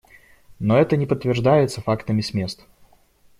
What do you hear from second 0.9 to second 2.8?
не подтверждается фактами с мест.